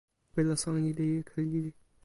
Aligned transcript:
wile 0.35 0.55
sona 0.61 0.79
ni 0.81 0.91
li 0.97 1.07
ike 1.19 1.37
lili. 1.51 1.71